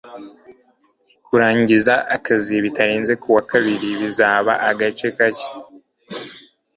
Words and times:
kurangiza 1.25 1.93
akazi 2.15 2.55
bitarenze 2.65 3.13
kuwa 3.21 3.41
kabiri 3.51 3.89
bizaba 4.01 4.51
agace 4.69 5.07
kake 5.17 5.49